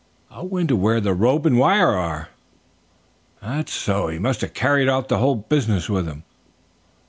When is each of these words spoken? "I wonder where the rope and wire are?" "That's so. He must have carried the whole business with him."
"I 0.31 0.41
wonder 0.41 0.75
where 0.75 0.99
the 0.99 1.13
rope 1.13 1.45
and 1.45 1.59
wire 1.59 1.89
are?" 1.89 2.29
"That's 3.39 3.71
so. 3.71 4.07
He 4.07 4.17
must 4.17 4.41
have 4.41 4.55
carried 4.55 4.89
the 5.09 5.17
whole 5.19 5.35
business 5.35 5.89
with 5.91 6.07
him." 6.07 6.23